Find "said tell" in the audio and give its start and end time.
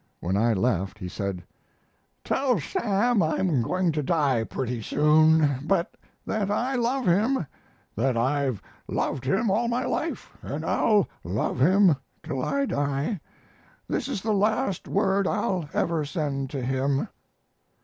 1.07-2.59